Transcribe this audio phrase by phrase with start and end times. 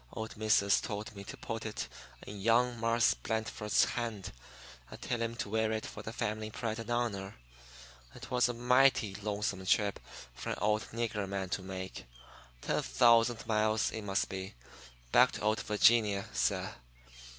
[0.13, 1.87] Old Missus told me to put it
[2.25, 4.31] in young Marse Blandford's hand
[4.89, 7.35] and tell him to wear it for the family pride and honor.
[8.15, 9.99] It was a mighty longsome trip
[10.33, 12.05] for an old nigger man to make
[12.63, 14.55] ten thousand miles, it must be,
[15.11, 16.71] back to old Vi'ginia, suh.